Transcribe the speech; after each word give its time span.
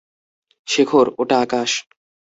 শেখর, 0.67 1.05
ওটা 1.21 1.37
আকাশ! 1.45 1.71